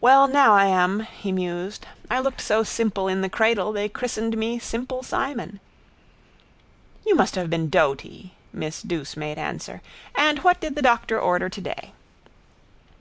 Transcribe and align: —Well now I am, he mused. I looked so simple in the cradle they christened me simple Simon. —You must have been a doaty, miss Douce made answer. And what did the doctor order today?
—Well 0.00 0.26
now 0.26 0.54
I 0.54 0.64
am, 0.66 1.02
he 1.22 1.30
mused. 1.30 1.86
I 2.10 2.18
looked 2.18 2.40
so 2.40 2.64
simple 2.64 3.06
in 3.06 3.20
the 3.20 3.28
cradle 3.28 3.70
they 3.72 3.88
christened 3.88 4.36
me 4.36 4.58
simple 4.58 5.04
Simon. 5.04 5.60
—You 7.06 7.14
must 7.14 7.36
have 7.36 7.48
been 7.48 7.66
a 7.66 7.68
doaty, 7.68 8.34
miss 8.52 8.82
Douce 8.82 9.16
made 9.16 9.38
answer. 9.38 9.82
And 10.16 10.40
what 10.40 10.58
did 10.58 10.74
the 10.74 10.82
doctor 10.82 11.16
order 11.20 11.48
today? 11.48 11.92